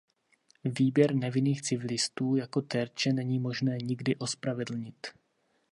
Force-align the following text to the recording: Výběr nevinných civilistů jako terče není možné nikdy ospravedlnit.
Výběr 0.63 1.15
nevinných 1.15 1.61
civilistů 1.61 2.35
jako 2.35 2.61
terče 2.61 3.13
není 3.13 3.39
možné 3.39 3.77
nikdy 3.77 4.15
ospravedlnit. 4.15 5.07